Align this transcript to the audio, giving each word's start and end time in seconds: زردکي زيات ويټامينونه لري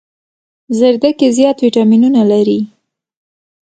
زردکي 0.79 1.27
زيات 1.37 1.57
ويټامينونه 1.59 2.21
لري 2.31 2.59